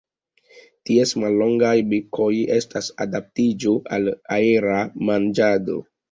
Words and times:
Ties 0.89 1.11
mallongaj 1.23 1.73
bekoj 1.91 2.29
estas 2.55 2.87
adaptiĝo 3.05 3.73
al 3.99 4.09
aera 4.39 4.79
manĝado. 5.11 5.77